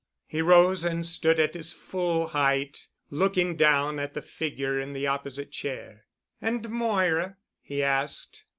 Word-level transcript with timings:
He 0.25 0.41
rose 0.41 0.83
and 0.83 1.05
stood 1.05 1.39
at 1.39 1.53
his 1.53 1.73
full 1.73 2.29
height, 2.29 2.87
looking 3.11 3.55
down 3.55 3.99
at 3.99 4.15
the 4.15 4.21
figure 4.23 4.79
in 4.79 4.93
the 4.93 5.05
opposite 5.05 5.51
chair. 5.51 6.05
"And 6.41 6.67
Moira—?" 6.71 7.37
he 7.61 7.83
asked. 7.83 8.45